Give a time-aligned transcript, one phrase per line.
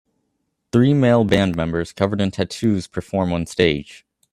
[0.71, 4.03] Three male band members covered in tattoos perform on stage